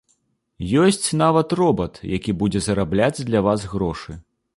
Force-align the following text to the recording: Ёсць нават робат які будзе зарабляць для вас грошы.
Ёсць 0.83 1.09
нават 1.21 1.53
робат 1.59 1.93
які 2.17 2.35
будзе 2.39 2.61
зарабляць 2.69 3.25
для 3.29 3.43
вас 3.49 3.67
грошы. 3.75 4.17